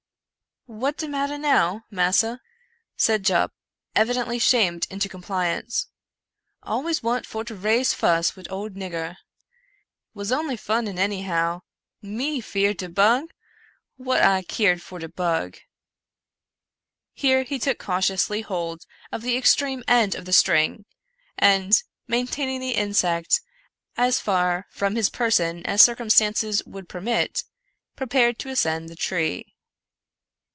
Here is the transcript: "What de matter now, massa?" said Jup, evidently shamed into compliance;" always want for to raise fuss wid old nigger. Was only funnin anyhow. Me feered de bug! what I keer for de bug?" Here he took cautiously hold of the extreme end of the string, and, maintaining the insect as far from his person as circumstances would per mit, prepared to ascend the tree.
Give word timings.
"What 0.81 0.95
de 0.95 1.07
matter 1.09 1.37
now, 1.37 1.83
massa?" 1.91 2.39
said 2.95 3.25
Jup, 3.25 3.51
evidently 3.93 4.39
shamed 4.39 4.87
into 4.89 5.09
compliance;" 5.09 5.87
always 6.63 7.03
want 7.03 7.25
for 7.25 7.43
to 7.43 7.55
raise 7.55 7.93
fuss 7.93 8.37
wid 8.37 8.49
old 8.49 8.75
nigger. 8.75 9.17
Was 10.13 10.31
only 10.31 10.55
funnin 10.55 10.97
anyhow. 10.97 11.63
Me 12.01 12.39
feered 12.39 12.77
de 12.77 12.87
bug! 12.87 13.31
what 13.97 14.21
I 14.23 14.43
keer 14.43 14.77
for 14.77 14.97
de 14.97 15.09
bug?" 15.09 15.57
Here 17.11 17.43
he 17.43 17.59
took 17.59 17.77
cautiously 17.79 18.39
hold 18.39 18.85
of 19.11 19.23
the 19.23 19.35
extreme 19.35 19.83
end 19.89 20.15
of 20.15 20.23
the 20.23 20.31
string, 20.31 20.85
and, 21.37 21.83
maintaining 22.07 22.61
the 22.61 22.75
insect 22.75 23.41
as 23.97 24.21
far 24.21 24.67
from 24.69 24.95
his 24.95 25.09
person 25.09 25.65
as 25.65 25.81
circumstances 25.81 26.63
would 26.65 26.87
per 26.87 27.01
mit, 27.01 27.43
prepared 27.97 28.39
to 28.39 28.49
ascend 28.49 28.87
the 28.87 28.95
tree. 28.95 29.47